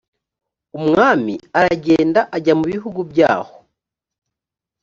[0.79, 3.53] umwami aragenda ajya mubihugu byaho.